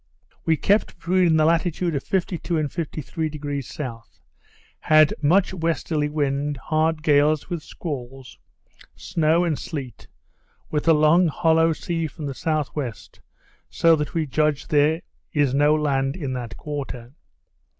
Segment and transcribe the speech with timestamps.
[0.45, 4.19] We kept between the latitude of 52° and 53° S.,
[4.79, 8.39] had much westerly wind, hard gales, with squalls,
[8.95, 10.07] snow and sleet,
[10.71, 12.91] with a long hollow sea from the S.W.,
[13.69, 15.01] so that we judged there
[15.33, 17.13] is no land in that quarter.